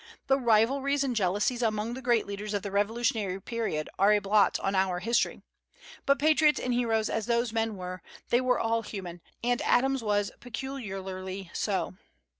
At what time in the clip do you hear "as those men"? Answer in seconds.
7.07-7.75